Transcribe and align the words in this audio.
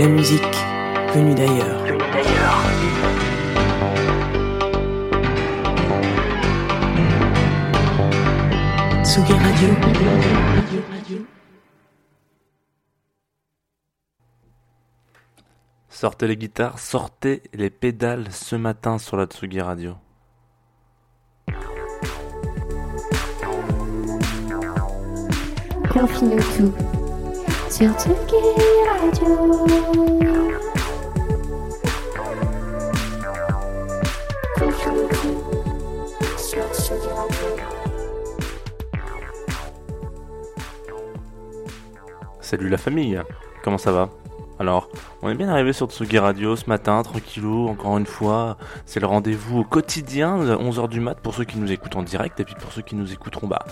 La 0.00 0.08
musique 0.08 0.56
venue 1.12 1.34
d'ailleurs. 1.34 1.84
Tsugi 9.04 9.32
Radio. 9.34 9.68
Sortez 15.90 16.28
les 16.28 16.38
guitares, 16.38 16.78
sortez 16.78 17.42
les 17.52 17.68
pédales 17.68 18.32
ce 18.32 18.56
matin 18.56 18.96
sur 18.96 19.18
la 19.18 19.26
Tsugi 19.26 19.60
Radio. 19.60 19.96
Confine 25.92 26.40
tout 26.56 26.72
sur 27.68 27.92
Tsugi 27.98 28.39
Salut 42.40 42.68
la 42.68 42.76
famille, 42.76 43.18
comment 43.62 43.78
ça 43.78 43.90
va? 43.90 44.10
Alors, 44.58 44.90
on 45.22 45.30
est 45.30 45.34
bien 45.34 45.48
arrivé 45.48 45.72
sur 45.72 45.86
Tsugi 45.90 46.18
Radio 46.18 46.54
ce 46.54 46.68
matin, 46.68 47.02
tranquillou, 47.02 47.68
encore 47.68 47.96
une 47.96 48.04
fois. 48.04 48.58
C'est 48.84 49.00
le 49.00 49.06
rendez-vous 49.06 49.60
au 49.60 49.64
quotidien, 49.64 50.36
11h 50.36 50.88
du 50.88 51.00
mat 51.00 51.14
pour 51.14 51.32
ceux 51.32 51.44
qui 51.44 51.56
nous 51.56 51.72
écoutent 51.72 51.96
en 51.96 52.02
direct 52.02 52.38
et 52.40 52.44
puis 52.44 52.54
pour 52.60 52.70
ceux 52.70 52.82
qui 52.82 52.94
nous 52.94 53.10
écouteront 53.10 53.46
bah, 53.46 53.64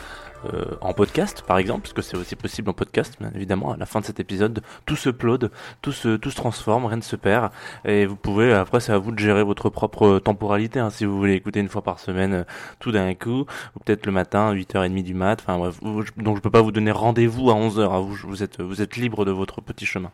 euh, 0.53 0.64
en 0.81 0.92
podcast 0.92 1.42
par 1.47 1.58
exemple, 1.58 1.83
parce 1.83 1.92
que 1.92 2.03
c'est 2.03 2.17
aussi 2.17 2.36
possible 2.36 2.70
en 2.70 2.72
podcast, 2.72 3.17
bien 3.20 3.31
évidemment. 3.34 3.72
À 3.72 3.77
la 3.77 3.86
fin 3.86 4.00
de 4.00 4.05
cet 4.05 4.20
épisode, 4.20 4.62
tout 4.86 4.97
se 4.97 5.08
upload, 5.11 5.50
tout 5.83 5.92
se, 5.92 6.17
tout 6.17 6.31
se 6.31 6.36
transforme, 6.36 6.86
rien 6.86 6.97
ne 6.97 7.03
se 7.03 7.17
perd. 7.17 7.50
Et 7.84 8.06
vous 8.06 8.17
pouvez, 8.17 8.53
après, 8.53 8.81
c'est 8.81 8.92
à 8.92 8.98
vous 8.98 9.12
de 9.12 9.19
gérer 9.19 9.42
votre 9.42 9.69
propre 9.70 10.19
temporalité, 10.19 10.78
hein, 10.81 10.91
si 10.91 11.05
vous 11.05 11.16
voulez 11.19 11.34
écouter 11.34 11.61
une 11.61 11.69
fois 11.69 11.83
par 11.83 11.98
semaine 11.98 12.33
euh, 12.34 12.44
tout 12.78 12.92
d'un 12.92 13.14
coup, 13.14 13.41
ou 13.77 13.81
peut-être 13.84 14.06
le 14.06 14.12
matin, 14.12 14.53
8h30 14.55 15.03
du 15.03 15.14
mat. 15.14 15.41
Enfin 15.41 15.59
bref, 15.59 15.78
vous- 15.83 16.03
je- 16.03 16.12
donc 16.16 16.36
je 16.36 16.41
peux 16.42 16.50
pas 16.50 16.62
vous 16.62 16.72
donner 16.72 16.91
rendez-vous 16.92 17.50
à 17.50 17.55
11h. 17.55 17.92
à 17.92 17.98
vous, 18.00 18.14
vous 18.25 18.42
êtes, 18.42 18.61
vous 18.61 18.81
êtes 18.83 18.97
libre 18.97 19.25
de 19.25 19.31
votre 19.31 19.61
petit 19.61 19.86
chemin. 19.86 20.11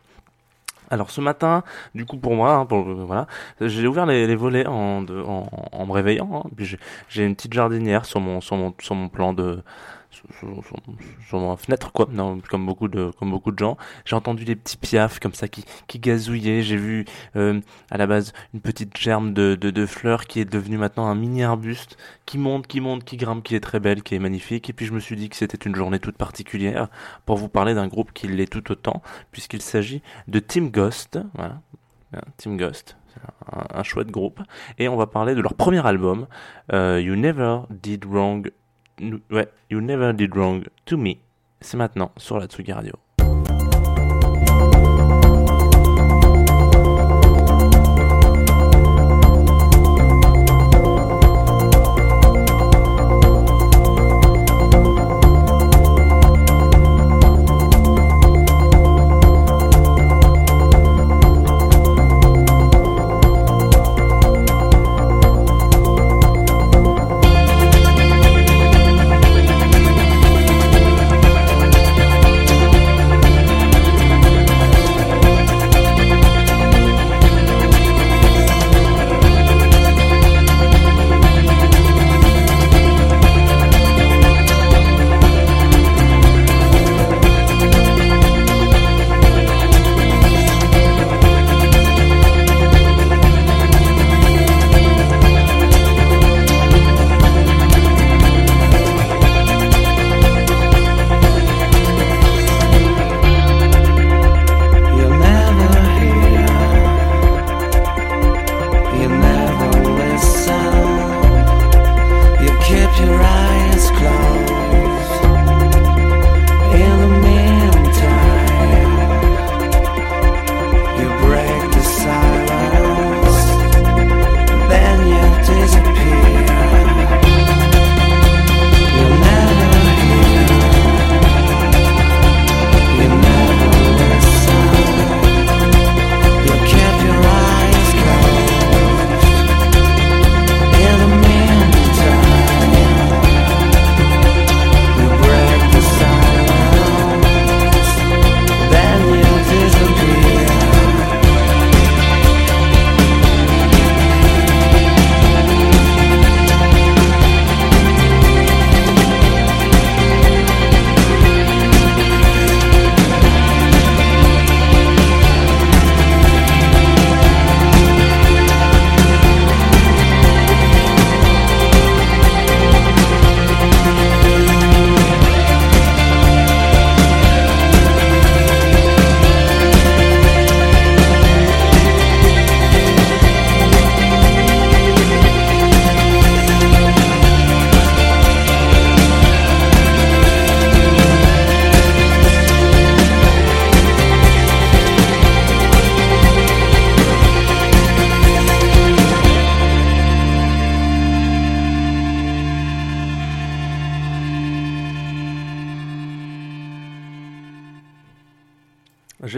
Alors 0.91 1.09
ce 1.09 1.19
matin, 1.19 1.63
du 1.95 2.05
coup 2.05 2.17
pour 2.17 2.35
moi, 2.35 2.53
hein, 2.53 2.65
pour, 2.67 2.85
le- 2.85 2.93
voilà, 2.93 3.25
j'ai 3.59 3.87
ouvert 3.87 4.05
les, 4.05 4.27
les 4.27 4.35
volets 4.35 4.67
en, 4.67 5.01
de- 5.01 5.19
en, 5.19 5.49
en 5.71 5.85
me 5.87 5.91
réveillant. 5.91 6.43
hein. 6.45 6.49
Puis 6.55 6.77
j'ai 7.09 7.25
une 7.25 7.35
petite 7.35 7.53
jardinière 7.53 8.05
sur 8.05 8.19
mon 8.19 8.39
sur 8.39 8.55
mon 8.55 8.71
sur 8.79 8.93
mon 8.93 9.09
plan 9.09 9.33
de 9.33 9.63
sur, 11.27 11.39
ma 11.39 11.57
fenêtre 11.57 11.91
quoi. 11.91 12.07
Non, 12.11 12.39
comme 12.49 12.65
beaucoup 12.65 12.87
de 12.87 13.11
comme 13.19 13.31
beaucoup 13.31 13.51
de 13.51 13.59
gens. 13.59 13.77
J'ai 14.05 14.15
entendu 14.15 14.45
des 14.45 14.55
petits 14.55 14.77
piafs 14.77 15.19
comme 15.19 15.33
ça 15.33 15.47
qui 15.47 15.65
qui 15.87 15.99
gazouillaient. 15.99 16.61
J'ai 16.61 16.77
vu 16.77 17.05
euh, 17.35 17.59
à 17.91 17.97
la 17.97 18.07
base 18.07 18.33
une 18.53 18.61
petite 18.61 18.97
germe 18.97 19.33
de, 19.33 19.55
de 19.55 19.85
fleurs 19.85 20.25
qui 20.25 20.39
est 20.39 20.45
devenue 20.45 20.77
maintenant 20.77 21.07
un 21.07 21.15
mini 21.15 21.43
arbuste 21.43 21.97
qui 22.25 22.37
monte, 22.37 22.67
qui 22.67 22.81
monte, 22.81 23.03
qui 23.03 23.17
grimpe, 23.17 23.43
qui 23.43 23.55
est 23.55 23.59
très 23.59 23.79
belle, 23.79 24.03
qui 24.03 24.15
est 24.15 24.19
magnifique. 24.19 24.69
Et 24.69 24.73
puis 24.73 24.85
je 24.85 24.93
me 24.93 24.99
suis 24.99 25.15
dit 25.15 25.29
que 25.29 25.35
c'était 25.35 25.57
une 25.57 25.75
journée 25.75 25.99
toute 25.99 26.17
particulière 26.17 26.87
pour 27.25 27.37
vous 27.37 27.49
parler 27.49 27.73
d'un 27.73 27.87
groupe 27.87 28.11
qui 28.13 28.27
l'est 28.27 28.51
tout 28.51 28.71
autant, 28.71 29.01
puisqu'il 29.31 29.61
s'agit 29.61 30.01
de 30.27 30.39
Team 30.39 30.69
Ghost. 30.69 31.19
Voilà. 31.33 31.61
Team 32.37 32.57
Ghost. 32.57 32.97
Un, 33.51 33.79
un 33.79 33.83
chouette 33.83 34.11
groupe. 34.11 34.41
Et 34.77 34.87
on 34.87 34.95
va 34.95 35.07
parler 35.07 35.35
de 35.35 35.41
leur 35.41 35.53
premier 35.53 35.85
album, 35.85 36.27
euh, 36.73 37.01
You 37.01 37.15
Never 37.15 37.59
Did 37.69 38.05
Wrong. 38.05 38.51
Ouais, 39.29 39.49
You 39.69 39.81
Never 39.81 40.13
Did 40.13 40.35
Wrong 40.35 40.63
to 40.85 40.97
Me. 40.97 41.15
C'est 41.61 41.77
maintenant 41.77 42.11
sur 42.17 42.39
la 42.39 42.47
Tsugi 42.47 42.71
Radio. 42.71 42.93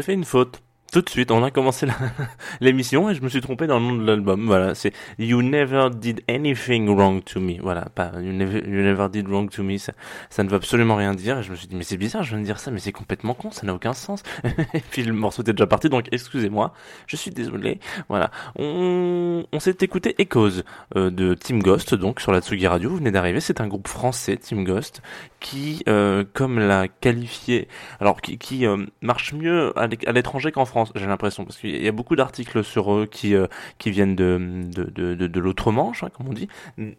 Fait 0.07 0.13
une 0.13 0.23
faute. 0.23 0.66
Tout 0.97 1.03
de 1.03 1.09
suite, 1.11 1.29
on 1.29 1.43
a 1.43 1.51
commencé 1.51 1.85
l'émission 2.59 3.07
et 3.07 3.13
je 3.13 3.21
me 3.21 3.29
suis 3.29 3.39
trompé 3.39 3.67
dans 3.67 3.77
le 3.77 3.85
nom 3.85 3.95
de 3.97 4.03
l'album. 4.03 4.47
Voilà, 4.47 4.73
c'est 4.73 4.93
You 5.19 5.43
Never 5.43 5.89
Did 5.93 6.23
Anything 6.27 6.89
Wrong 6.89 7.23
to 7.23 7.39
Me. 7.39 7.61
Voilà, 7.61 7.85
pas 7.93 8.13
You 8.19 8.33
Never, 8.33 9.07
Did 9.07 9.27
Wrong 9.27 9.47
to 9.51 9.61
Me. 9.61 9.77
Ça, 9.77 9.93
ne 10.43 10.49
veut 10.49 10.55
absolument 10.55 10.95
rien 10.95 11.13
dire. 11.13 11.37
Et 11.37 11.43
je 11.43 11.51
me 11.51 11.55
suis 11.55 11.67
dit, 11.67 11.75
mais 11.75 11.83
c'est 11.83 11.97
bizarre, 11.97 12.23
je 12.23 12.29
viens 12.29 12.39
de 12.39 12.45
dire 12.45 12.59
ça, 12.59 12.71
mais 12.71 12.79
c'est 12.79 12.91
complètement 12.91 13.35
con, 13.35 13.51
ça 13.51 13.67
n'a 13.67 13.75
aucun 13.75 13.93
sens. 13.93 14.23
et 14.73 14.81
puis 14.89 15.03
le 15.03 15.13
morceau 15.13 15.43
était 15.43 15.53
déjà 15.53 15.67
parti, 15.67 15.87
donc 15.87 16.07
excusez-moi, 16.11 16.73
je 17.05 17.15
suis 17.15 17.29
désolé. 17.29 17.79
Voilà, 18.09 18.31
on, 18.55 19.43
s'est 19.59 19.77
écouté 19.81 20.15
Echoes 20.17 20.63
euh, 20.95 21.11
de 21.11 21.35
Team 21.35 21.61
Ghost, 21.61 21.93
donc 21.93 22.21
sur 22.21 22.31
la 22.31 22.41
Tsugi 22.41 22.65
Radio. 22.65 22.89
Vous 22.89 22.97
venez 22.97 23.11
d'arriver, 23.11 23.39
c'est 23.39 23.61
un 23.61 23.67
groupe 23.67 23.87
français, 23.87 24.35
Team 24.35 24.63
Ghost, 24.63 25.03
qui, 25.39 25.83
euh, 25.87 26.23
comme 26.33 26.57
l'a 26.57 26.87
qualifié 26.87 27.67
alors 27.99 28.19
qui, 28.19 28.65
euh, 28.65 28.83
marche 29.01 29.33
mieux 29.33 29.77
à 29.77 30.11
l'étranger 30.11 30.51
qu'en 30.51 30.65
France, 30.65 30.86
j'ai 30.95 31.05
l'impression, 31.05 31.45
parce 31.45 31.57
qu'il 31.57 31.83
y 31.83 31.87
a 31.87 31.91
beaucoup 31.91 32.15
d'articles 32.15 32.63
sur 32.63 32.93
eux 32.93 33.05
qui 33.05 33.35
euh, 33.35 33.47
qui 33.77 33.91
viennent 33.91 34.15
de 34.15 34.39
de 34.73 34.83
de, 34.83 35.15
de, 35.15 35.27
de 35.27 35.39
l'autre 35.39 35.71
manche, 35.71 36.03
hein, 36.03 36.09
comme 36.15 36.27
on 36.29 36.33
dit, 36.33 36.47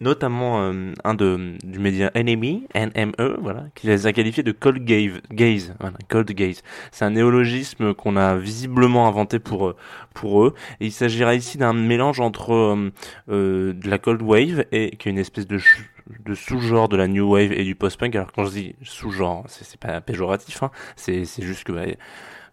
notamment 0.01 0.61
euh, 0.63 0.93
un 1.05 1.15
de 1.15 1.57
du 1.65 1.79
média 1.79 2.11
Enemy, 2.15 2.67
NME, 2.75 3.39
voilà, 3.41 3.65
qui 3.75 3.87
les 3.87 4.07
a 4.07 4.13
qualifiés 4.13 4.43
de 4.43 4.53
cold 4.53 4.85
gaze, 4.85 5.21
gaze, 5.33 5.75
voilà, 5.81 5.97
cold 6.09 6.31
gaze. 6.33 6.63
C'est 6.93 7.05
un 7.05 7.11
néologisme 7.11 7.95
qu'on 7.95 8.17
a 8.17 8.37
visiblement 8.37 9.07
inventé 9.09 9.39
pour 9.39 9.69
euh, 9.69 9.77
pour 10.15 10.45
eux, 10.45 10.55
il 10.81 10.93
s'agira 10.93 11.35
ici 11.35 11.59
d'un 11.59 11.73
mélange 11.73 12.21
entre 12.21 12.53
euh, 12.53 12.91
euh, 13.31 13.73
de 13.73 13.89
la 13.89 13.99
cold 13.99 14.23
wave 14.23 14.65
et 14.73 14.97
qui 14.97 15.09
est 15.09 15.13
une 15.13 15.19
espèce 15.19 15.47
de 15.47 15.59
de 16.25 16.35
sous-genre 16.35 16.89
de 16.89 16.97
la 16.97 17.07
new 17.07 17.31
wave 17.31 17.53
et 17.53 17.65
du 17.65 17.75
post-punk. 17.75 18.15
Alors 18.17 18.33
quand 18.33 18.45
je 18.47 18.51
dis 18.51 18.75
sous-genre, 18.83 19.45
c'est 19.49 19.79
pas 19.79 20.01
péjoratif, 20.01 20.63
hein, 20.63 20.71
c'est 20.97 21.25
juste 21.41 21.65
que 21.65 21.73
bah, 21.73 21.85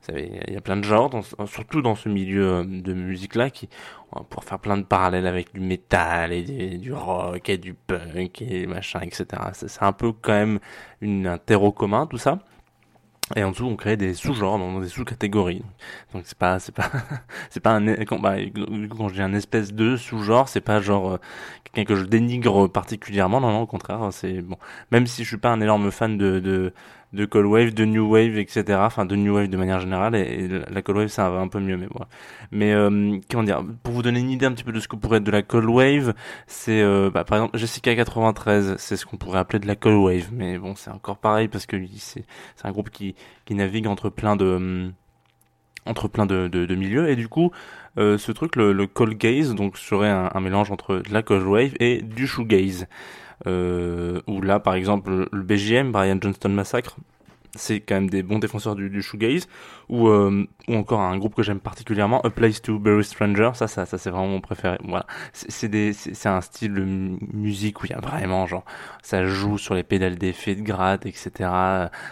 il 0.10 0.54
y 0.54 0.58
a 0.58 0.62
plein 0.62 0.78
de 0.78 0.84
genres, 0.84 1.10
ce- 1.24 1.46
surtout 1.46 1.82
dans 1.82 1.96
ce 1.96 2.10
milieu 2.10 2.44
euh, 2.60 2.64
de 2.66 2.94
musique-là, 2.94 3.50
qui 3.50 3.70
pouvoir 4.30 4.44
faire 4.46 4.60
plein 4.60 4.78
de 4.78 4.84
parallèles 4.84 5.28
avec 5.28 5.54
du 5.54 5.60
métal 5.60 6.32
et 6.32 6.78
du 6.78 6.94
rock 6.94 7.50
et 7.50 7.58
du 7.58 7.74
punk 7.74 8.42
et 8.42 8.66
machin, 8.68 9.02
etc. 9.02 9.52
C'est 9.54 9.84
un 9.84 9.92
peu 9.94 10.14
quand 10.14 10.32
même 10.34 10.60
une, 11.02 11.28
un 11.28 11.38
terreau 11.38 11.72
commun, 11.74 12.08
tout 12.08 12.18
ça. 12.18 12.40
Et 13.36 13.44
en 13.44 13.50
dessous, 13.52 13.66
on 13.66 13.76
crée 13.76 13.98
des 13.98 14.14
sous-genres, 14.14 14.60
dans 14.60 14.80
des 14.80 14.88
sous-catégories. 14.88 15.64
Donc 16.14 16.24
c'est 16.28 16.38
pas, 16.38 16.60
c'est 16.60 16.74
pas, 16.76 16.92
c'est 17.50 17.60
pas 17.60 17.72
un, 17.72 17.88
quand, 18.06 18.20
bah, 18.20 18.36
un 18.38 19.34
espèce 19.34 19.74
de 19.74 19.98
sous-genre, 19.98 20.48
c'est 20.48 20.62
pas 20.62 20.80
genre 20.80 21.14
euh, 21.14 21.18
quelqu'un 21.64 21.86
que 21.94 22.00
je 22.00 22.06
dénigre 22.06 22.68
particulièrement. 22.68 23.42
Non, 23.42 23.52
non, 23.52 23.62
au 23.62 23.66
contraire, 23.68 24.10
c'est 24.12 24.42
bon. 24.42 24.58
Même 24.92 25.08
si 25.08 25.24
je 25.24 25.28
suis 25.30 25.38
pas 25.38 25.50
un 25.52 25.60
énorme 25.62 25.90
fan 25.90 26.18
de, 26.20 26.40
de 27.14 27.26
Cold 27.26 27.46
Wave, 27.46 27.74
de 27.74 27.86
New 27.86 28.10
Wave, 28.12 28.38
etc. 28.38 28.80
Enfin, 28.82 29.06
de 29.06 29.16
New 29.16 29.36
Wave 29.36 29.48
de 29.48 29.58
manière 29.58 29.80
générale, 29.80 30.16
et, 30.16 30.48
la 30.48 30.82
Cold 30.82 30.98
Wave, 30.98 31.08
ça 31.08 31.30
va 31.30 31.40
un 31.40 31.48
peu 31.48 31.60
mieux, 31.60 31.78
mais 31.78 31.88
voilà. 31.90 32.08
Mais 32.52 32.74
euh, 32.74 33.18
comment 33.30 33.44
dire, 33.44 33.64
pour 33.84 33.94
vous 33.94 34.02
donner 34.02 34.20
une 34.20 34.32
idée 34.32 34.46
un 34.46 34.52
petit 34.52 34.64
peu 34.64 34.72
de 34.72 34.80
ce 34.80 34.88
que 34.88 34.96
pourrait 34.96 35.18
être 35.18 35.24
de 35.24 35.32
la 35.32 35.42
Cold 35.44 35.70
Wave, 35.70 36.14
c'est 36.48 36.82
euh, 36.82 37.10
bah, 37.10 37.24
par 37.24 37.38
exemple 37.38 37.58
Jessica 37.58 37.96
93, 37.96 38.76
c'est 38.78 38.98
ce 38.98 39.06
qu'on 39.06 39.18
pourrait 39.18 39.40
appeler 39.40 39.60
de 39.60 39.68
la 39.68 39.76
Cold 39.76 39.98
Wave, 39.98 40.30
mais 40.32 40.58
bon, 40.58 40.76
c'est 40.76 40.92
encore 40.92 41.18
pareil 41.18 41.48
parce 41.48 41.66
que 41.66 41.78
c'est 41.98 42.26
un 42.64 42.72
groupe 42.72 42.90
qui 42.90 43.16
qui 43.46 43.56
navigue 43.56 43.88
entre 43.88 44.10
plein 44.10 44.36
de 44.36 44.46
hum, 44.46 44.94
entre 45.86 46.08
plein 46.08 46.26
de, 46.26 46.48
de, 46.48 46.66
de 46.66 46.76
milieux 46.76 47.10
et 47.10 47.16
du 47.16 47.28
coup 47.28 47.52
euh, 47.98 48.18
ce 48.18 48.32
truc 48.32 48.56
le, 48.56 48.74
le 48.74 48.88
cold 48.88 49.18
gaze 49.18 49.54
donc 49.54 49.78
serait 49.78 50.10
un, 50.10 50.40
mélange 50.40 50.72
entre 50.72 50.98
de 50.98 51.14
la 51.14 51.22
cold 51.22 51.46
wave 51.46 51.74
et 51.80 52.02
du 52.02 52.28
shoegaze 52.28 52.84
euh, 52.84 53.25
où 53.46 54.42
là 54.42 54.60
par 54.60 54.76
exemple 54.76 55.28
le 55.32 55.42
BGM 55.42 55.92
Brian 55.92 56.18
Johnston 56.22 56.50
Massacre 56.50 56.98
c'est 57.56 57.80
quand 57.82 57.96
même 57.96 58.10
des 58.10 58.24
bons 58.24 58.40
défenseurs 58.40 58.76
du, 58.76 58.90
du 58.90 59.02
shoegaze. 59.02 59.48
Ou 59.90 60.08
euh, 60.08 60.48
ou 60.68 60.76
encore 60.76 61.00
un 61.02 61.16
groupe 61.18 61.36
que 61.36 61.44
j'aime 61.44 61.60
particulièrement 61.60 62.20
A 62.22 62.32
Place 62.32 62.60
to 62.62 62.80
Bury 62.80 63.04
Stranger 63.04 63.52
ça 63.54 63.68
ça 63.68 63.86
ça 63.86 63.98
c'est 64.00 64.10
vraiment 64.10 64.28
mon 64.28 64.42
préféré. 64.42 64.78
Voilà. 64.84 65.06
C'est 65.34 65.68
des 65.70 65.94
c'est 65.94 66.28
un 66.30 66.42
style 66.42 66.74
de 66.74 66.82
mu- 66.84 67.20
musique 67.34 67.84
où 67.84 67.86
il 67.86 67.92
y 67.92 67.94
a 67.94 68.00
vraiment 68.00 68.48
genre 68.48 68.66
ça 69.04 69.26
joue 69.26 69.58
sur 69.60 69.76
les 69.76 69.84
pédales 69.84 70.16
d'effet 70.18 70.56
de 70.56 70.62
gratte 70.62 71.06
etc 71.06 71.30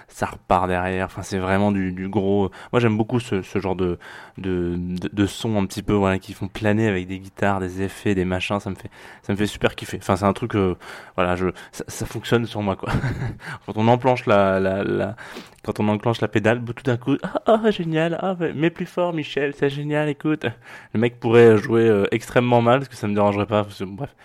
ça 0.07 0.25
repart 0.27 0.67
derrière. 0.67 1.05
Enfin 1.05 1.21
c'est 1.23 1.39
vraiment 1.39 1.71
du, 1.71 1.91
du 1.91 2.07
gros 2.09 2.51
moi 2.71 2.79
j'aime 2.79 2.97
beaucoup 2.97 3.19
ce, 3.19 3.41
ce 3.41 3.59
genre 3.59 3.75
de, 3.75 3.97
de 4.37 4.75
de 4.77 5.09
de 5.11 5.25
sons 5.25 5.57
un 5.59 5.65
petit 5.65 5.81
peu 5.83 5.93
voilà 5.93 6.19
qui 6.19 6.33
font 6.33 6.47
planer 6.47 6.87
avec 6.87 7.07
des 7.07 7.19
guitares 7.19 7.59
des 7.59 7.81
effets 7.81 8.15
des 8.15 8.25
machins. 8.25 8.59
Ça 8.59 8.69
me 8.69 8.75
fait 8.75 8.89
ça 9.23 9.33
me 9.33 9.37
fait 9.37 9.47
super 9.47 9.75
kiffer. 9.75 9.97
Enfin 10.01 10.15
c'est 10.15 10.25
un 10.25 10.33
truc 10.33 10.55
euh, 10.55 10.75
voilà 11.15 11.35
je 11.35 11.47
ça, 11.71 11.83
ça 11.87 12.05
fonctionne 12.05 12.45
sur 12.45 12.61
moi 12.61 12.75
quoi. 12.75 12.89
Quand 13.65 13.77
on 13.77 13.87
enclenche 13.87 14.25
la 14.25 14.59
la, 14.59 14.83
la 14.83 15.15
quand 15.63 15.79
on 15.79 15.87
enclenche 15.87 16.21
la 16.21 16.27
pédale, 16.27 16.63
tout 16.63 16.83
d'un 16.83 16.97
coup, 16.97 17.17
ah, 17.23 17.41
ah, 17.45 17.71
génial, 17.71 18.19
ouais, 18.39 18.53
mais 18.55 18.69
plus 18.69 18.85
fort, 18.85 19.13
Michel, 19.13 19.53
c'est 19.57 19.69
génial, 19.69 20.09
écoute. 20.09 20.45
Le 20.93 20.99
mec 20.99 21.19
pourrait 21.19 21.57
jouer 21.57 21.87
euh, 21.87 22.05
extrêmement 22.11 22.61
mal, 22.61 22.79
parce 22.79 22.89
que 22.89 22.95
ça 22.95 23.07
me 23.07 23.15
dérangerait 23.15 23.45
pas, 23.45 23.65
bref. 23.81 24.15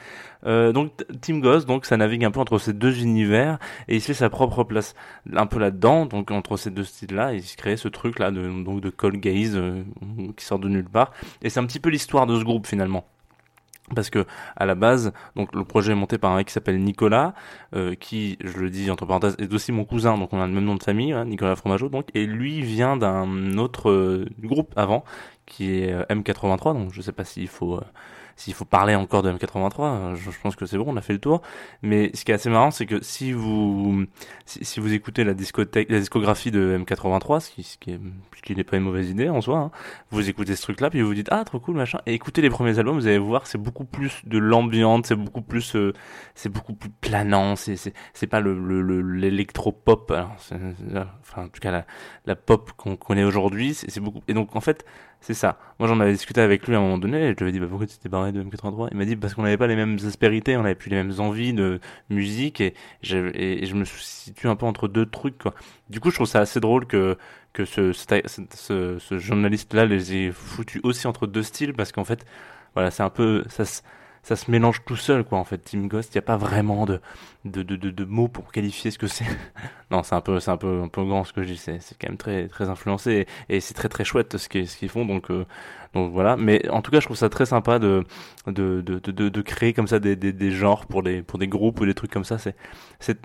Euh, 0.47 0.73
donc, 0.73 0.93
Team 1.21 1.41
Ghost, 1.41 1.67
donc, 1.67 1.85
ça 1.85 1.97
navigue 1.97 2.25
un 2.25 2.31
peu 2.31 2.41
entre 2.41 2.59
ces 2.59 2.73
deux 2.73 3.03
univers, 3.03 3.59
et 3.89 3.97
il 3.97 4.01
se 4.01 4.09
fait 4.09 4.15
sa 4.15 4.31
propre 4.31 4.65
place 4.65 4.95
un 5.35 5.47
peu 5.47 5.59
là-dedans, 5.59 6.07
donc, 6.07 6.31
entre 6.31 6.57
ces 6.57 6.71
deux 6.71 6.85
styles-là, 6.85 7.35
il 7.35 7.43
se 7.43 7.57
crée 7.57 7.77
ce 7.77 7.89
truc-là, 7.89 8.31
de, 8.31 8.49
donc, 8.63 8.81
de 8.81 8.91
Cold 8.91 9.21
Gaze, 9.21 9.57
euh, 9.57 9.83
qui 10.37 10.45
sort 10.45 10.59
de 10.59 10.69
nulle 10.69 10.89
part. 10.89 11.13
Et 11.43 11.51
c'est 11.51 11.61
un 11.61 11.67
petit 11.67 11.81
peu 11.81 11.91
l'histoire 11.91 12.27
de 12.27 12.39
ce 12.39 12.45
groupe, 12.45 12.67
finalement. 12.67 13.05
Parce 13.95 14.11
que 14.11 14.25
à 14.57 14.67
la 14.67 14.75
base, 14.75 15.13
donc 15.37 15.55
le 15.55 15.65
projet 15.65 15.93
est 15.93 15.97
monté 15.97 16.19
par 16.19 16.33
un 16.33 16.37
mec 16.37 16.49
qui 16.49 16.53
s'appelle 16.53 16.79
Nicolas, 16.79 17.35
euh, 17.75 17.95
qui, 17.95 18.37
je 18.43 18.59
le 18.59 18.71
dis 18.71 18.91
entre 18.91 19.07
parenthèses, 19.07 19.37
est 19.39 19.53
aussi 19.53 19.73
mon 19.73 19.85
cousin, 19.85 20.19
donc 20.19 20.33
on 20.33 20.41
a 20.41 20.47
le 20.47 20.53
même 20.53 20.65
nom 20.65 20.75
de 20.75 20.83
famille, 20.83 21.13
hein, 21.13 21.25
Nicolas 21.25 21.57
Fromageau, 21.57 21.89
donc, 21.89 22.09
et 22.15 22.27
lui 22.27 22.61
vient 22.63 22.97
d'un 22.97 23.57
autre 23.59 23.91
euh, 23.91 24.27
groupe 24.41 24.73
avant, 24.77 25.05
qui 25.47 25.83
est 25.83 25.93
euh, 25.93 26.05
M83, 26.11 26.75
donc 26.75 26.93
je 26.93 27.01
sais 27.01 27.13
pas 27.13 27.25
s'il 27.25 27.49
faut 27.49 27.81
s'il 28.39 28.55
faut 28.55 28.65
parler 28.65 28.95
encore 28.95 29.23
de 29.23 29.33
M83, 29.33 29.81
euh, 29.81 30.15
je, 30.15 30.31
je 30.31 30.41
pense 30.41 30.55
que 30.55 30.65
c'est 30.65 30.79
bon, 30.79 30.85
on 30.87 30.97
a 30.97 31.03
fait 31.03 31.13
le 31.13 31.19
tour. 31.19 31.43
Mais 31.83 32.11
ce 32.15 32.25
qui 32.25 32.31
est 32.31 32.35
assez 32.35 32.49
marrant, 32.49 32.71
c'est 32.71 32.87
que 32.87 33.03
si 33.03 33.33
vous 33.33 34.07
si, 34.47 34.79
vous 34.79 34.93
écoutez 34.95 35.25
la 35.25 35.35
discothèque, 35.35 35.91
la 35.91 35.99
discographie 35.99 36.53
de 36.53 36.79
M83, 36.79 37.41
ce 37.41 37.51
qui, 37.51 37.65
ce 37.65 37.77
qui 37.79 37.91
est 37.91 38.01
ce 38.37 38.43
qui 38.43 38.55
n'est 38.55 38.63
pas 38.63 38.77
une 38.77 38.85
mauvaise 38.85 39.11
idée 39.11 39.29
en 39.29 39.41
soi, 39.41 39.59
hein, 39.59 39.71
vous 40.11 40.29
écoutez 40.31 40.55
ce 40.55 40.63
truc-là, 40.63 40.89
puis 40.89 41.01
vous 41.03 41.09
vous 41.09 41.15
dites 41.15 41.29
ah 41.33 41.45
trop 41.45 41.59
cool 41.59 41.75
machin, 41.75 41.99
et 42.07 42.15
écoutez 42.15 42.41
les 42.41 42.51
premiers 42.51 42.79
albums, 42.79 42.95
vous 42.97 43.09
allez 43.09 43.19
voir 43.19 43.49
c'est 43.49 43.59
beaucoup 43.59 43.85
plus 43.85 44.23
de 44.25 44.39
l'ambiance, 44.39 45.07
c'est 45.07 45.17
beaucoup 45.17 45.43
plus 45.43 45.75
euh, 45.75 45.93
c'est 46.37 46.49
beaucoup 46.49 46.75
plus 46.75 46.91
planant, 46.91 47.57
c'est 47.57 47.75
c'est 47.77 47.93
c'est 48.15 48.29
pas 48.29 48.39
le 48.39 48.57
le 48.57 48.81
le- 48.81 49.01
l'électro-pop, 49.03 50.13
enfin 50.13 51.43
en 51.43 51.49
tout 51.49 51.61
cas 51.61 51.85
la 52.25 52.37
pop 52.37 52.71
qu'on 52.77 52.95
connaît 52.97 53.25
aujourd'hui, 53.25 53.75
c'est 53.75 54.01
beaucoup 54.01 54.23
et 54.29 54.35
donc 54.35 54.55
en 54.55 54.61
fait 54.61 54.85
c'est 55.21 55.35
ça. 55.35 55.59
Moi, 55.79 55.89
j'en 55.89 55.99
avais 56.01 56.13
discuté 56.13 56.41
avec 56.41 56.67
lui 56.67 56.75
à 56.75 56.79
un 56.79 56.81
moment 56.81 56.99
donné, 56.99 57.19
et 57.19 57.31
je 57.31 57.35
lui 57.35 57.43
avais 57.43 57.53
dit, 57.53 57.61
bah, 57.61 57.67
pourquoi 57.69 57.87
tu 57.87 57.99
t'es 57.99 58.09
barré 58.09 58.33
de 58.33 58.43
M83? 58.43 58.89
Il 58.93 58.97
m'a 58.97 59.05
dit, 59.05 59.17
parce 59.17 59.35
qu'on 59.35 59.43
n'avait 59.43 59.57
pas 59.57 59.67
les 59.67 59.77
mêmes 59.77 59.99
aspérités, 60.07 60.57
on 60.57 60.63
n'avait 60.63 60.75
plus 60.75 60.91
les 60.91 60.97
mêmes 60.97 61.19
envies 61.19 61.53
de 61.53 61.81
musique, 62.09 62.61
et, 62.61 62.75
et, 63.03 63.67
je 63.67 63.75
me 63.75 63.85
situe 63.85 64.49
un 64.49 64.57
peu 64.57 64.67
entre 64.67 64.89
deux 64.89 65.07
trucs. 65.07 65.43
Du 65.91 66.01
coup, 66.01 66.11
je 66.11 66.17
trouve 66.17 66.27
ça 66.27 66.41
assez 66.41 66.61
drôle 66.61 66.87
que, 66.87 67.19
que 67.53 67.65
ce, 67.65 67.93
ce, 67.93 69.19
journaliste-là 69.19 69.87
les 69.87 70.15
ait 70.15 70.33
foutus 70.33 70.81
aussi 70.85 71.07
entre 71.07 71.27
deux 71.27 71.43
styles, 71.43 71.75
parce 71.75 71.93
qu'en 71.93 72.05
fait, 72.05 72.25
voilà, 72.75 72.91
c'est 72.91 73.03
un 73.03 73.11
peu, 73.11 73.45
ça 73.49 73.65
ça 74.29 74.37
se 74.37 74.51
mélange 74.51 74.83
tout 74.85 74.95
seul, 74.97 75.25
quoi, 75.25 75.39
en 75.39 75.45
fait. 75.45 75.57
Team 75.57 75.89
Ghost, 75.89 76.15
il 76.15 76.19
n'y 76.19 76.21
a 76.21 76.23
pas 76.23 76.37
vraiment 76.37 76.85
de, 76.85 77.01
de, 77.47 77.63
de, 77.63 77.77
de, 77.77 78.05
mots 78.05 78.29
pour 78.29 78.53
qualifier 78.53 78.91
ce 78.91 78.99
que 78.99 79.07
c'est. 79.07 79.25
non, 79.91 80.03
c'est 80.03 80.15
un 80.15 80.21
peu, 80.21 80.39
c'est 80.39 80.51
un 80.51 80.59
peu, 80.59 80.83
un 80.83 80.89
peu 80.89 81.03
grand 81.03 81.25
ce 81.25 81.33
que 81.33 81.43
je 81.43 81.49
dis, 81.49 81.57
c'est, 81.57 81.81
c'est 81.81 81.97
quand 81.99 82.09
même 82.09 82.19
très, 82.19 82.47
très 82.49 82.69
influencé, 82.69 83.27
et, 83.49 83.61
c'est 83.61 83.73
très, 83.73 83.89
très 83.89 84.05
chouette 84.05 84.37
ce 84.37 84.51
qu'ils, 84.51 84.91
font, 84.91 85.07
donc, 85.07 85.31
euh, 85.31 85.47
donc 85.95 86.13
voilà. 86.13 86.37
Mais 86.37 86.69
en 86.69 86.83
tout 86.83 86.91
cas, 86.91 87.01
je 87.01 87.07
trouve 87.07 87.17
ça 87.17 87.31
très 87.31 87.47
sympa 87.47 87.79
de, 87.79 88.05
de, 88.47 88.83
de, 88.83 88.99
de, 88.99 89.29
de, 89.31 89.41
créer 89.41 89.73
comme 89.73 89.89
ça 89.89 89.99
des, 89.99 90.15
des, 90.15 90.35
des 90.35 90.51
genres 90.51 90.85
pour 90.85 91.03
des, 91.03 91.23
pour 91.23 91.39
des 91.39 91.49
groupes 91.49 91.81
ou 91.81 91.87
des 91.87 91.95
trucs 91.95 92.11
comme 92.11 92.25
ça. 92.25 92.37
C'est, 92.37 92.55
c'est, 93.01 93.19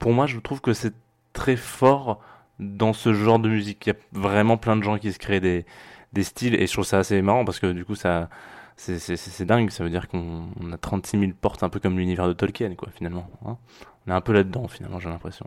pour 0.00 0.12
moi, 0.12 0.26
je 0.26 0.40
trouve 0.40 0.60
que 0.60 0.72
c'est 0.72 0.94
très 1.34 1.54
fort 1.54 2.20
dans 2.58 2.94
ce 2.94 3.14
genre 3.14 3.38
de 3.38 3.48
musique. 3.48 3.86
Il 3.86 3.90
y 3.90 3.92
a 3.92 3.96
vraiment 4.10 4.56
plein 4.56 4.74
de 4.74 4.82
gens 4.82 4.98
qui 4.98 5.12
se 5.12 5.20
créent 5.20 5.38
des, 5.38 5.64
des 6.14 6.24
styles, 6.24 6.60
et 6.60 6.66
je 6.66 6.72
trouve 6.72 6.84
ça 6.84 6.98
assez 6.98 7.22
marrant 7.22 7.44
parce 7.44 7.60
que 7.60 7.70
du 7.70 7.84
coup, 7.84 7.94
ça, 7.94 8.28
c'est, 8.78 9.44
dingue. 9.44 9.70
Ça 9.70 9.84
veut 9.84 9.90
dire 9.90 10.08
qu'on 10.08 10.48
on 10.60 10.72
a 10.72 10.78
36 10.78 11.18
000 11.18 11.32
portes, 11.40 11.62
un 11.62 11.68
peu 11.68 11.80
comme 11.80 11.98
l'univers 11.98 12.28
de 12.28 12.32
Tolkien, 12.32 12.74
quoi, 12.74 12.88
finalement. 12.90 13.28
hein. 13.44 13.58
on 14.06 14.10
est 14.12 14.14
un 14.14 14.20
peu 14.20 14.32
là-dedans, 14.32 14.68
finalement, 14.68 15.00
j'ai 15.00 15.08
l'impression. 15.08 15.46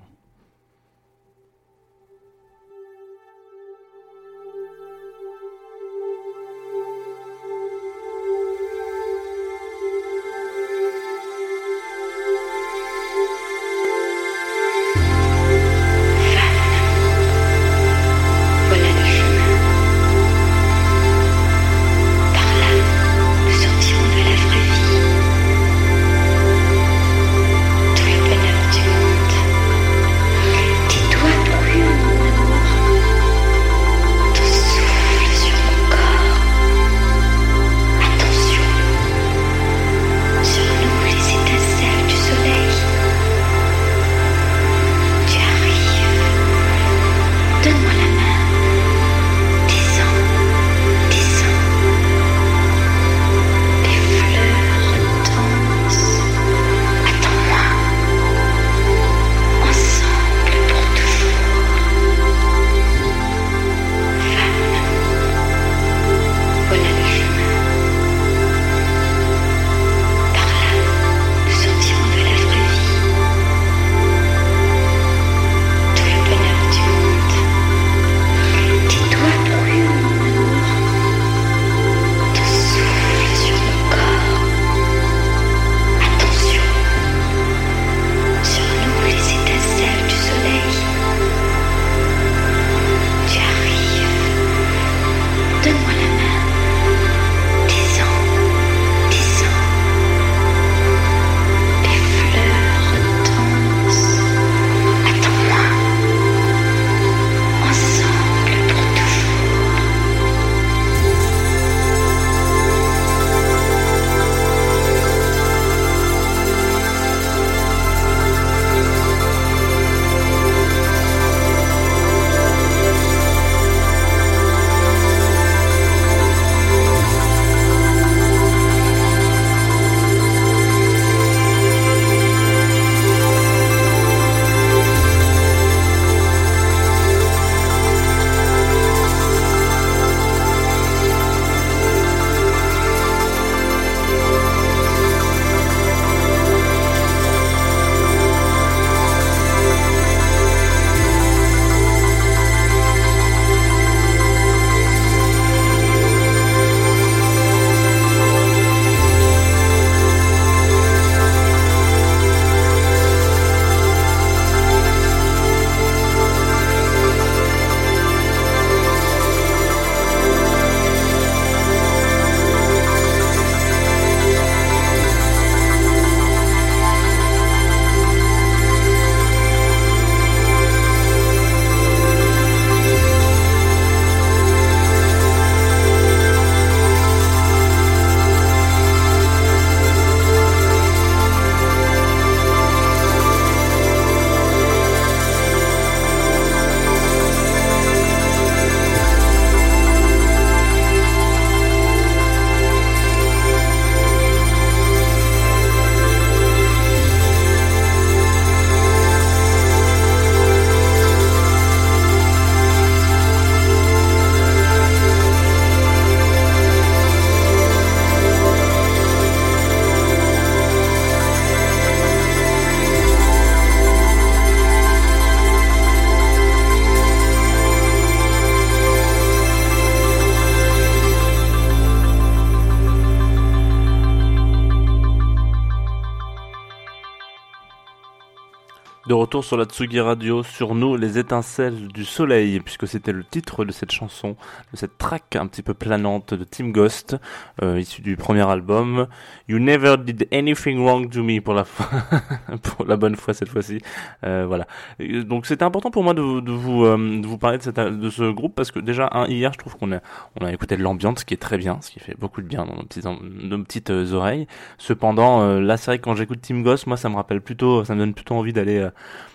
Retour 239.32 239.46
sur 239.46 239.56
la 239.56 239.64
Tsugi 239.64 240.02
Radio, 240.02 240.44
sur 240.44 240.76
nous, 240.76 240.98
les 240.98 241.18
étincelles 241.18 241.88
du 241.88 242.04
soleil, 242.04 242.60
puisque 242.60 242.86
c'était 242.86 243.14
le 243.14 243.24
titre 243.24 243.64
de 243.64 243.72
cette 243.72 243.92
chanson, 243.92 244.36
de 244.74 244.78
cette 244.78 244.98
track 244.98 245.38
un 245.38 245.48
petit 245.48 245.62
peu 245.62 245.74
planante 245.74 246.34
de 246.34 246.44
Tim 246.44 246.68
Ghost, 246.68 247.16
euh, 247.64 247.80
issu 247.80 248.02
du 248.02 248.18
premier 248.18 248.46
album. 248.46 249.08
You 249.48 249.60
never 249.60 249.96
did 249.98 250.28
anything 250.34 250.84
wrong 250.84 251.10
to 251.10 251.24
me 251.24 251.40
pour 251.40 251.54
la 251.54 251.64
pour 252.62 252.86
la 252.86 252.98
bonne 252.98 253.16
fois 253.16 253.34
cette 253.34 253.48
fois-ci. 253.48 253.80
Euh, 254.26 254.46
voilà. 254.46 254.68
Donc 255.00 255.46
c'était 255.46 255.64
important 255.64 255.92
pour 255.92 256.04
moi 256.04 256.14
de, 256.14 256.42
de 256.42 256.52
vous 256.52 256.84
euh, 256.84 257.22
de 257.22 257.26
vous 257.26 257.38
parler 257.38 257.58
de, 257.58 257.64
cette, 257.64 257.80
de 257.80 258.10
ce 258.10 258.30
groupe 258.32 258.54
parce 258.54 258.72
que 258.72 258.80
déjà 258.80 259.10
un, 259.14 259.28
hier 259.28 259.54
je 259.54 259.60
trouve 259.60 259.78
qu'on 259.78 259.94
a 259.94 260.02
on 260.42 260.46
a 260.46 260.52
écouté 260.52 260.76
de 260.76 260.84
l'ambiance, 260.84 261.20
ce 261.20 261.26
qui 261.26 261.36
est 261.36 261.42
très 261.42 261.58
bien, 261.58 261.80
ce 261.82 261.92
qui 261.92 262.02
fait 262.02 262.18
beaucoup 262.20 262.42
de 262.42 262.48
bien 262.48 262.66
dans 262.66 262.76
nos 262.76 262.84
petites 262.84 263.06
nos 263.06 263.64
petites 263.64 263.92
euh, 263.92 264.14
oreilles. 264.14 264.48
Cependant, 264.78 265.42
euh, 265.42 265.62
là 265.62 265.78
c'est 265.78 265.92
vrai 265.92 266.00
que 266.00 266.04
quand 266.04 266.16
j'écoute 266.16 266.40
Tim 266.42 266.60
Ghost, 266.62 266.86
moi 266.86 266.98
ça 266.98 267.08
me 267.08 267.16
rappelle 267.16 267.40
plutôt, 267.40 267.86
ça 267.86 267.96
me 267.96 268.00
donne 268.00 268.14
plutôt 268.14 268.36
envie 268.36 268.52
d'aller 268.52 268.90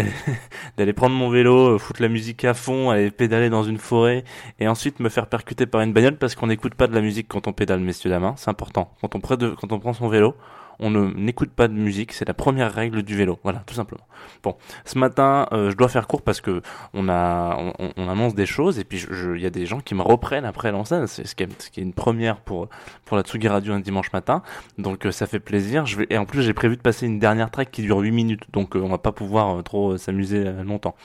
d'aller 0.78 0.94
prendre 0.94 1.16
mon 1.16 1.30
vélo, 1.30 1.76
euh, 1.76 1.78
foutre 1.78 2.02
la 2.02 2.08
musique 2.10 2.46
à 2.46 2.54
fond, 2.54 2.90
aller 2.90 3.12
pédaler 3.12 3.50
dans 3.50 3.64
une 3.64 3.78
forêt 3.78 4.24
et 4.60 4.68
ensuite 4.68 5.00
me 5.00 5.10
faire 5.10 5.28
percuter 5.28 5.66
par 5.66 5.82
une 5.82 5.94
bagnole 5.94 6.18
parce 6.18 6.36
qu'on 6.36 6.48
n'écoute 6.48 6.76
pas 6.76 6.88
de 6.88 6.96
la 6.96 7.02
musique 7.02 7.28
quand 7.28 7.48
on 7.48 7.54
pédale, 7.54 7.80
messieurs 7.80 8.10
dames. 8.10 8.24
hein. 8.24 8.34
C'est 8.38 8.50
important. 8.50 8.94
Quand 9.02 9.16
on, 9.16 9.20
prend 9.20 9.36
de, 9.36 9.50
quand 9.50 9.72
on 9.72 9.80
prend 9.80 9.94
son 9.94 10.08
vélo, 10.08 10.36
on 10.80 10.92
n'écoute 10.92 11.52
pas 11.52 11.68
de 11.68 11.74
musique. 11.74 12.14
C'est 12.14 12.28
la 12.28 12.34
première 12.34 12.74
règle 12.74 13.04
du 13.04 13.16
vélo. 13.16 13.40
Voilà, 13.44 13.60
tout 13.66 13.74
simplement. 13.74 14.06
Bon, 14.44 14.56
ce 14.86 14.98
matin, 14.98 15.48
euh, 15.52 15.72
je 15.72 15.76
dois 15.76 15.88
faire 15.88 16.08
court 16.08 16.22
parce 16.22 16.42
que 16.42 16.62
on 16.94 17.08
annonce 17.08 18.36
des 18.36 18.46
choses 18.46 18.80
et 18.80 18.84
puis 18.84 19.06
il 19.36 19.42
y 19.42 19.46
a 19.46 19.50
des 19.50 19.66
gens 19.66 19.80
qui 19.80 19.96
me 19.96 20.02
reprennent 20.02 20.46
après 20.46 20.72
l'enseigne. 20.72 21.08
C'est 21.08 21.28
ce 21.28 21.36
qui 21.36 21.44
est, 21.44 21.78
une 21.78 21.94
première 21.94 22.42
pour 22.42 22.68
la 23.12 23.22
Tsugi 23.22 23.48
Radio 23.48 23.74
un 23.74 23.80
dimanche 23.80 24.12
matin. 24.14 24.42
Donc 24.78 25.06
euh, 25.06 25.12
ça 25.12 25.28
fait 25.28 25.40
plaisir. 25.40 25.86
Et 26.10 26.18
en 26.18 26.26
plus 26.26 26.42
j'ai 26.42 26.54
prévu 26.54 26.78
de 26.78 26.82
passer 26.82 27.06
une 27.06 27.20
dernière 27.20 27.52
track 27.52 27.72
qui 27.72 27.82
dure 27.82 28.00
8 28.00 28.12
minutes. 28.12 28.44
Donc 28.52 28.76
euh, 28.76 28.82
on 28.82 28.90
va 28.90 28.98
pas 28.98 29.12
pouvoir 29.12 29.64
trop 29.64 29.98
s'amuser 29.98 30.44
longtemps. 30.64 30.96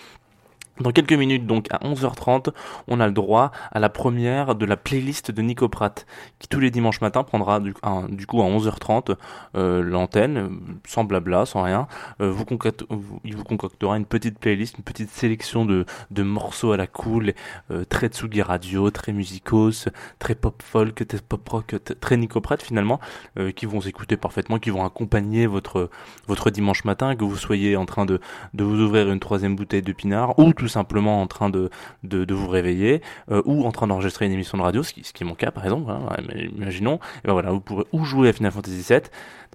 Dans 0.80 0.90
quelques 0.92 1.14
minutes, 1.14 1.46
donc 1.46 1.68
à 1.70 1.78
11h30, 1.78 2.50
on 2.86 3.00
a 3.00 3.06
le 3.06 3.12
droit 3.14 3.50
à 3.72 3.80
la 3.80 3.88
première 3.88 4.54
de 4.54 4.66
la 4.66 4.76
playlist 4.76 5.30
de 5.30 5.40
Nico 5.40 5.70
Pratt, 5.70 6.06
qui 6.38 6.48
tous 6.48 6.60
les 6.60 6.70
dimanches 6.70 7.00
matins 7.00 7.24
prendra 7.24 7.60
du, 7.60 7.72
coup 7.72 8.42
à 8.42 8.44
11h30 8.44 9.16
euh, 9.56 9.82
l'antenne, 9.82 10.60
sans 10.86 11.04
blabla, 11.04 11.46
sans 11.46 11.62
rien. 11.62 11.86
Euh, 12.20 12.30
vous 12.30 12.44
vous- 12.90 13.20
il 13.24 13.36
vous 13.36 13.44
concoctera 13.44 13.96
une 13.96 14.04
petite 14.04 14.38
playlist, 14.38 14.76
une 14.76 14.84
petite 14.84 15.08
sélection 15.08 15.64
de, 15.64 15.86
de 16.10 16.22
morceaux 16.22 16.72
à 16.72 16.76
la 16.76 16.86
cool, 16.86 17.32
euh, 17.70 17.84
très 17.84 18.08
Tsugi 18.08 18.42
Radio, 18.42 18.90
très 18.90 19.12
musicos, 19.12 19.88
très 20.18 20.34
pop 20.34 20.62
folk, 20.62 21.06
très 21.08 21.18
pop 21.26 21.48
rock, 21.48 21.74
très 22.00 22.18
Nico 22.18 22.42
Pratt 22.42 22.60
finalement, 22.62 23.00
euh, 23.38 23.50
qui 23.50 23.64
vont 23.64 23.80
s'écouter 23.80 24.18
parfaitement, 24.18 24.58
qui 24.58 24.68
vont 24.68 24.84
accompagner 24.84 25.46
votre 25.46 25.88
votre 26.26 26.50
dimanche 26.50 26.84
matin, 26.84 27.16
que 27.16 27.24
vous 27.24 27.36
soyez 27.36 27.76
en 27.76 27.86
train 27.86 28.04
de 28.04 28.20
de 28.52 28.62
vous 28.64 28.78
ouvrir 28.80 29.10
une 29.10 29.20
troisième 29.20 29.56
bouteille 29.56 29.80
de 29.82 29.92
pinard 29.92 30.38
ou 30.38 30.52
tout 30.52 30.65
simplement 30.68 31.20
en 31.20 31.26
train 31.26 31.50
de, 31.50 31.70
de, 32.02 32.34
vous 32.34 32.48
réveiller 32.48 33.02
euh, 33.30 33.42
ou 33.44 33.64
en 33.64 33.72
train 33.72 33.86
d'enregistrer 33.86 34.26
une 34.26 34.32
émission 34.32 34.58
de 34.58 34.62
radio, 34.62 34.82
ce 34.82 34.92
qui, 34.92 35.04
ce 35.04 35.12
est 35.18 35.24
mon 35.24 35.34
cas 35.34 35.50
par 35.50 35.64
exemple. 35.64 35.90
hein, 35.90 36.08
imaginons, 36.56 36.96
et 37.24 37.26
ben 37.28 37.32
voilà, 37.32 37.50
vous 37.50 37.60
pourrez 37.60 37.84
ou 37.92 38.04
jouer 38.04 38.28
à 38.28 38.32
Final 38.32 38.52
Fantasy 38.52 38.84
VII. 38.88 39.00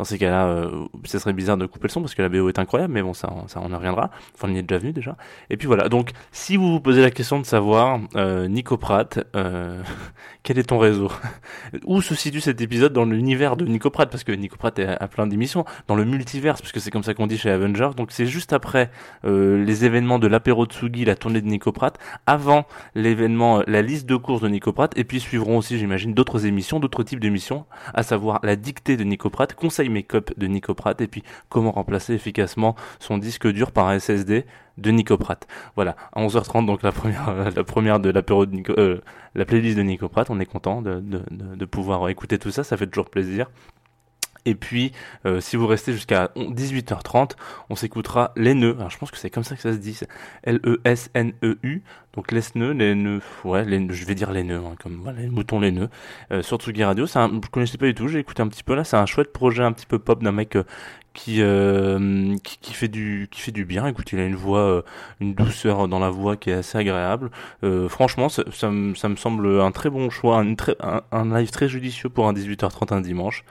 Dans 0.01 0.05
ces 0.05 0.17
cas-là, 0.17 0.47
euh, 0.47 0.87
ça 1.03 1.19
serait 1.19 1.31
bizarre 1.31 1.57
de 1.57 1.67
couper 1.67 1.87
le 1.87 1.91
son 1.91 2.01
parce 2.01 2.15
que 2.15 2.23
la 2.23 2.29
BO 2.29 2.49
est 2.49 2.57
incroyable, 2.57 2.91
mais 2.91 3.03
bon, 3.03 3.13
ça, 3.13 3.31
ça 3.45 3.61
on 3.63 3.69
y 3.69 3.75
reviendra. 3.75 4.09
Enfin, 4.33 4.47
on 4.49 4.55
y 4.55 4.57
est 4.57 4.63
déjà 4.63 4.79
venu 4.79 4.93
déjà. 4.93 5.15
Et 5.51 5.57
puis 5.57 5.67
voilà. 5.67 5.89
Donc, 5.89 6.09
si 6.31 6.57
vous 6.57 6.71
vous 6.71 6.79
posez 6.79 7.03
la 7.03 7.11
question 7.11 7.39
de 7.39 7.45
savoir, 7.45 7.99
euh, 8.15 8.47
Nico 8.47 8.77
Pratt, 8.77 9.19
euh, 9.35 9.79
quel 10.43 10.57
est 10.57 10.63
ton 10.63 10.79
réseau? 10.79 11.11
Où 11.85 12.01
se 12.01 12.15
situe 12.15 12.41
cet 12.41 12.61
épisode 12.61 12.93
dans 12.93 13.05
l'univers 13.05 13.55
de 13.57 13.63
Nico 13.67 13.91
Pratt? 13.91 14.09
Parce 14.09 14.23
que 14.23 14.31
Nico 14.31 14.55
Pratt 14.55 14.79
est 14.79 14.87
à, 14.87 14.93
à 14.93 15.07
plein 15.07 15.27
d'émissions 15.27 15.65
dans 15.87 15.93
le 15.93 16.03
multiverse, 16.03 16.61
parce 16.61 16.71
que 16.71 16.79
c'est 16.79 16.89
comme 16.89 17.03
ça 17.03 17.13
qu'on 17.13 17.27
dit 17.27 17.37
chez 17.37 17.51
Avengers. 17.51 17.91
Donc, 17.95 18.11
c'est 18.11 18.25
juste 18.25 18.53
après 18.53 18.89
euh, 19.23 19.63
les 19.63 19.85
événements 19.85 20.17
de 20.17 20.25
l'apéro 20.25 20.65
Tsugi, 20.65 21.05
la 21.05 21.15
tournée 21.15 21.41
de 21.41 21.47
Nico 21.47 21.71
Pratt, 21.71 21.99
avant 22.25 22.65
l'événement, 22.95 23.61
la 23.67 23.83
liste 23.83 24.07
de 24.07 24.15
courses 24.15 24.41
de 24.41 24.47
Nico 24.47 24.73
Pratt, 24.73 24.97
et 24.97 25.03
puis 25.03 25.19
suivront 25.19 25.59
aussi, 25.59 25.77
j'imagine, 25.77 26.15
d'autres 26.15 26.47
émissions, 26.47 26.79
d'autres 26.79 27.03
types 27.03 27.19
d'émissions, 27.19 27.67
à 27.93 28.01
savoir 28.01 28.39
la 28.41 28.55
dictée 28.55 28.97
de 28.97 29.03
Nico 29.03 29.29
Pratt, 29.29 29.53
conseil 29.53 29.90
make-up 29.91 30.31
de 30.37 30.47
Nico 30.47 30.73
Pratt, 30.73 30.99
et 31.01 31.07
puis 31.07 31.23
comment 31.49 31.71
remplacer 31.71 32.13
efficacement 32.13 32.75
son 32.99 33.17
disque 33.17 33.47
dur 33.47 33.71
par 33.71 33.87
un 33.87 33.99
SSD 33.99 34.45
de 34.77 34.91
Nico 34.91 35.17
Pratt. 35.17 35.47
Voilà, 35.75 35.95
à 36.13 36.21
11h30, 36.25 36.65
donc 36.65 36.83
la 36.83 36.91
première, 36.91 37.99
de 37.99 38.71
euh, 38.79 39.01
la 39.35 39.45
playlist 39.45 39.77
de 39.77 39.83
Nico 39.83 40.07
Pratt, 40.09 40.29
on 40.29 40.39
est 40.39 40.45
content 40.45 40.81
de 40.81 41.65
pouvoir 41.65 42.09
écouter 42.09 42.39
tout 42.39 42.51
ça, 42.51 42.63
ça 42.63 42.77
fait 42.77 42.87
toujours 42.87 43.09
plaisir. 43.09 43.47
Et 44.45 44.55
puis, 44.55 44.91
euh, 45.25 45.39
si 45.39 45.55
vous 45.55 45.67
restez 45.67 45.93
jusqu'à 45.93 46.31
18h30, 46.35 47.31
on 47.69 47.75
s'écoutera 47.75 48.31
les 48.35 48.53
nœuds. 48.53 48.75
Alors, 48.77 48.89
je 48.89 48.97
pense 48.97 49.11
que 49.11 49.17
c'est 49.17 49.29
comme 49.29 49.43
ça 49.43 49.55
que 49.55 49.61
ça 49.61 49.73
se 49.73 49.77
dit. 49.77 49.99
L-E-S-N-E-U. 50.43 51.83
Donc, 52.13 52.31
les 52.31 52.41
nœuds, 52.55 52.73
les 52.73 52.95
nœuds, 52.95 53.21
ouais, 53.45 53.63
les, 53.63 53.87
je 53.93 54.05
vais 54.05 54.15
dire 54.15 54.31
les 54.31 54.43
nœuds, 54.43 54.61
hein, 54.65 54.75
comme 54.81 54.99
voilà, 55.01 55.21
les 55.21 55.29
moutons, 55.29 55.59
les 55.59 55.71
nœuds. 55.71 55.89
Euh, 56.31 56.41
sur 56.41 56.57
Tsugi 56.57 56.83
Radio, 56.83 57.05
un, 57.15 57.41
je 57.43 57.49
connaissais 57.49 57.77
pas 57.77 57.85
du 57.85 57.95
tout, 57.95 58.07
j'ai 58.07 58.19
écouté 58.19 58.41
un 58.41 58.47
petit 58.47 58.63
peu 58.63 58.75
là. 58.75 58.83
C'est 58.83 58.97
un 58.97 59.05
chouette 59.05 59.31
projet 59.31 59.63
un 59.63 59.71
petit 59.71 59.85
peu 59.85 59.99
pop 59.99 60.21
d'un 60.21 60.33
mec 60.33 60.55
euh, 60.55 60.63
qui, 61.13 61.41
euh, 61.41 62.35
qui, 62.43 62.57
qui 62.59 62.73
fait 62.73 62.87
du, 62.87 63.27
qui 63.31 63.41
fait 63.41 63.51
du 63.51 63.65
bien. 63.65 63.85
Écoute, 63.87 64.11
il 64.13 64.19
a 64.19 64.25
une 64.25 64.35
voix, 64.35 64.59
euh, 64.59 64.81
une 65.19 65.33
douceur 65.33 65.87
dans 65.87 65.99
la 65.99 66.09
voix 66.09 66.37
qui 66.37 66.49
est 66.49 66.53
assez 66.53 66.77
agréable. 66.77 67.31
Euh, 67.63 67.89
franchement, 67.89 68.29
ça, 68.29 68.43
ça, 68.51 68.69
me, 68.71 68.95
ça 68.95 69.09
me 69.09 69.15
semble 69.15 69.61
un 69.61 69.71
très 69.71 69.89
bon 69.89 70.09
choix, 70.09 70.43
un 71.11 71.37
live 71.37 71.51
très 71.51 71.67
judicieux 71.67 72.09
pour 72.09 72.27
un 72.27 72.33
18h30 72.33 72.93
un 72.93 73.01
dimanche. 73.01 73.43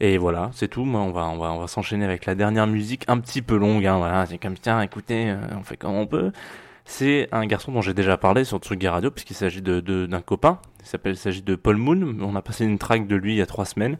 Et 0.00 0.18
voilà, 0.18 0.50
c'est 0.52 0.68
tout. 0.68 0.84
Moi, 0.84 1.00
on 1.00 1.10
va, 1.10 1.26
on 1.26 1.38
va, 1.38 1.52
on 1.52 1.58
va 1.58 1.66
s'enchaîner 1.66 2.04
avec 2.04 2.26
la 2.26 2.34
dernière 2.34 2.66
musique, 2.66 3.04
un 3.08 3.18
petit 3.18 3.42
peu 3.42 3.56
longue. 3.56 3.86
Hein, 3.86 3.98
voilà, 3.98 4.26
c'est 4.26 4.38
comme 4.38 4.58
tiens, 4.58 4.80
écoutez, 4.82 5.30
euh, 5.30 5.36
on 5.58 5.62
fait 5.62 5.76
comme 5.76 5.94
on 5.94 6.06
peut. 6.06 6.32
C'est 6.84 7.28
un 7.32 7.46
garçon 7.46 7.72
dont 7.72 7.80
j'ai 7.80 7.94
déjà 7.94 8.16
parlé 8.16 8.44
sur 8.44 8.58
Tsugi 8.58 8.86
Radio, 8.88 9.10
puisqu'il 9.10 9.34
s'agit 9.34 9.62
de, 9.62 9.80
d'un 9.80 10.20
copain. 10.20 10.60
Il 10.80 10.86
s'appelle, 10.86 11.14
il 11.14 11.18
s'agit 11.18 11.42
de 11.42 11.56
Paul 11.56 11.76
Moon. 11.76 12.16
On 12.20 12.36
a 12.36 12.42
passé 12.42 12.64
une 12.64 12.78
track 12.78 13.06
de 13.06 13.16
lui 13.16 13.34
il 13.34 13.38
y 13.38 13.42
a 13.42 13.46
trois 13.46 13.64
semaines. 13.64 13.96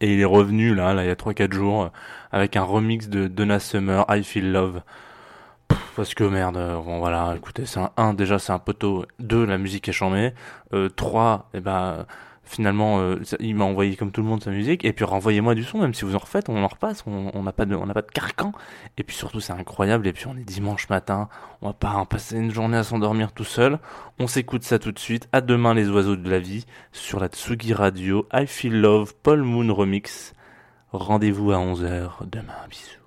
Et 0.00 0.14
il 0.14 0.20
est 0.20 0.24
revenu 0.24 0.74
là, 0.74 0.94
il 1.02 1.06
y 1.06 1.10
a 1.10 1.16
trois, 1.16 1.34
quatre 1.34 1.52
jours, 1.52 1.84
euh, 1.84 1.88
avec 2.32 2.56
un 2.56 2.62
remix 2.62 3.08
de 3.08 3.28
Donna 3.28 3.60
Summer, 3.60 4.04
I 4.08 4.24
Feel 4.24 4.50
Love. 4.50 4.82
Parce 5.94 6.14
que 6.14 6.24
merde, 6.24 6.56
euh, 6.56 6.80
bon 6.80 6.98
voilà, 6.98 7.34
écoutez, 7.36 7.66
c'est 7.66 7.78
un 7.78 7.90
1, 7.96 8.14
déjà 8.14 8.38
c'est 8.38 8.52
un 8.52 8.58
poteau, 8.58 9.04
2, 9.18 9.44
la 9.44 9.58
musique 9.58 9.88
est 9.88 9.92
chambée, 9.92 10.32
euh, 10.72 10.88
3, 10.88 11.50
et 11.54 11.60
ben 11.60 12.06
finalement 12.44 13.00
euh, 13.00 13.20
il 13.40 13.54
m'a 13.54 13.64
envoyé 13.64 13.96
comme 13.96 14.10
tout 14.10 14.22
le 14.22 14.26
monde 14.26 14.42
sa 14.42 14.50
musique, 14.50 14.84
et 14.84 14.92
puis 14.92 15.04
renvoyez-moi 15.04 15.54
du 15.54 15.64
son, 15.64 15.78
même 15.78 15.94
si 15.94 16.04
vous 16.04 16.14
en 16.14 16.18
refaites, 16.18 16.48
on 16.48 16.62
en 16.62 16.68
repasse, 16.68 17.04
on 17.06 17.42
n'a 17.42 17.52
pas 17.52 17.64
de 17.64 17.74
on 17.74 17.86
n'a 17.86 17.94
pas 17.94 18.02
de 18.02 18.10
carcan, 18.10 18.52
et 18.96 19.02
puis 19.02 19.16
surtout 19.16 19.40
c'est 19.40 19.52
incroyable, 19.52 20.06
et 20.06 20.12
puis 20.12 20.26
on 20.26 20.36
est 20.36 20.44
dimanche 20.44 20.88
matin, 20.88 21.28
on 21.60 21.68
va 21.68 21.72
pas 21.72 21.92
en 21.92 22.06
passer 22.06 22.36
une 22.36 22.52
journée 22.52 22.76
à 22.76 22.84
s'endormir 22.84 23.32
tout 23.32 23.44
seul, 23.44 23.78
on 24.18 24.26
s'écoute 24.26 24.64
ça 24.64 24.78
tout 24.78 24.92
de 24.92 24.98
suite, 24.98 25.28
à 25.32 25.40
demain 25.40 25.74
les 25.74 25.88
oiseaux 25.88 26.16
de 26.16 26.30
la 26.30 26.38
vie, 26.38 26.66
sur 26.92 27.20
la 27.20 27.28
Tsugi 27.28 27.74
Radio, 27.74 28.26
I 28.32 28.46
Feel 28.46 28.80
Love, 28.80 29.14
Paul 29.22 29.42
Moon 29.42 29.72
Remix, 29.72 30.34
rendez-vous 30.92 31.52
à 31.52 31.56
11h 31.56 32.28
demain, 32.30 32.54
bisous. 32.68 33.01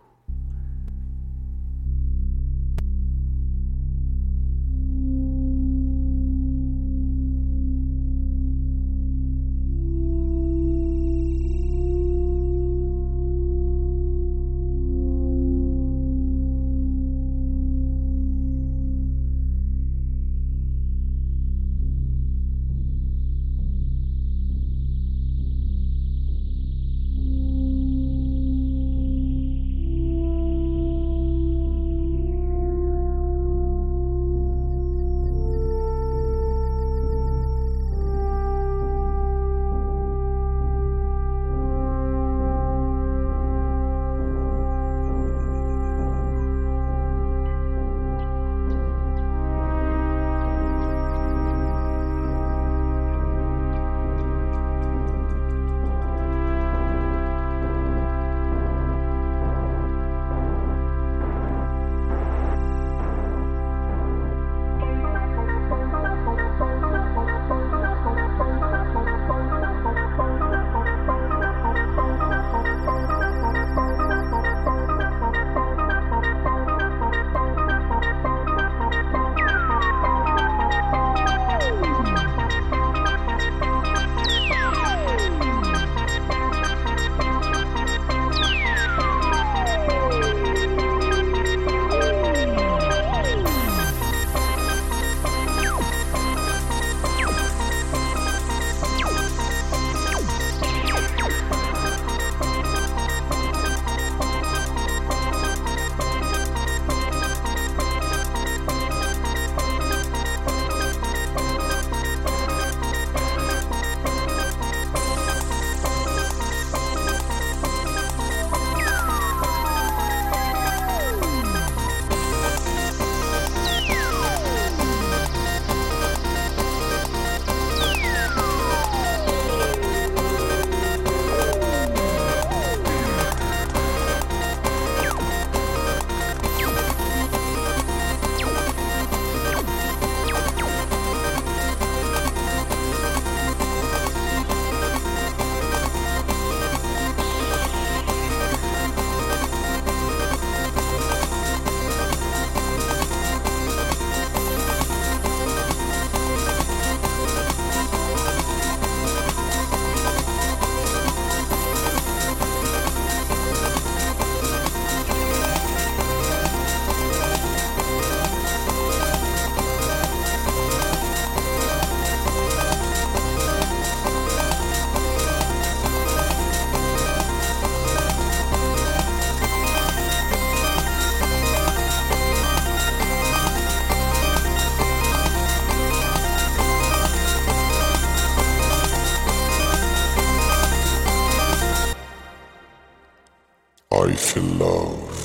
I 193.97 194.13
feel 194.13 194.43
love. 194.43 195.15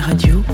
Radio. 0.00 0.53